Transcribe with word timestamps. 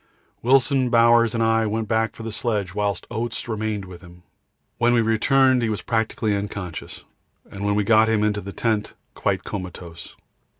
Wilson, 0.41 0.89
Bowers, 0.89 1.35
and 1.35 1.43
I 1.43 1.67
went 1.67 1.87
back 1.87 2.15
for 2.15 2.23
the 2.23 2.31
sledge, 2.31 2.73
whilst 2.73 3.05
Oates 3.11 3.47
remained 3.47 3.85
with 3.85 4.01
him. 4.01 4.23
When 4.79 4.95
we 4.95 5.01
returned 5.03 5.61
he 5.61 5.69
was 5.69 5.83
practically 5.83 6.35
unconscious, 6.35 7.03
and 7.51 7.63
when 7.65 7.75
we 7.75 7.83
got 7.83 8.09
him 8.09 8.23
into 8.23 8.41
the 8.41 8.51
tent 8.51 8.95
quite 9.13 9.43
comatose. 9.43 10.15